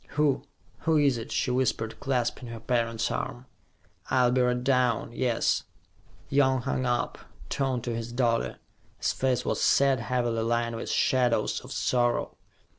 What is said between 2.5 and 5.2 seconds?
parent's arm. "I'll be right down,